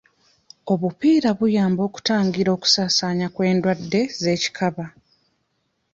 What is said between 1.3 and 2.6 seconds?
buyamba okutangira